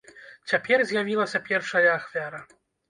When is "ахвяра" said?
1.97-2.47